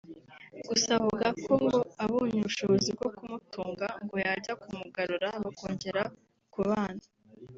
[0.67, 6.01] gusa avuga ko ngo abonye ubushobozi bwo kumutunga ngo yajya kumugarura bakongera
[6.53, 7.03] kubana